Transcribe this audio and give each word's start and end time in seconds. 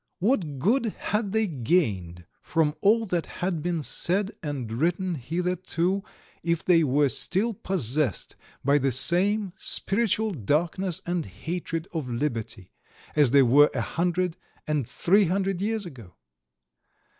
What 0.17 0.57
good 0.57 0.85
had 0.97 1.31
they 1.31 1.45
gained 1.45 2.25
from 2.41 2.73
all 2.81 3.05
that 3.05 3.27
had 3.45 3.61
been 3.61 3.83
said 3.83 4.31
and 4.41 4.81
written 4.81 5.13
hitherto 5.13 6.03
if 6.41 6.65
they 6.65 6.83
were 6.83 7.07
still 7.07 7.53
possessed 7.53 8.35
by 8.65 8.79
the 8.79 8.91
same 8.91 9.53
spiritual 9.57 10.31
darkness 10.31 11.03
and 11.05 11.27
hatred 11.27 11.87
of 11.93 12.09
liberty, 12.09 12.73
as 13.15 13.29
they 13.29 13.43
were 13.43 13.69
a 13.75 13.81
hundred 13.81 14.37
and 14.65 14.87
three 14.89 15.25
hundred 15.25 15.61
years 15.61 15.85
ago? 15.85 16.15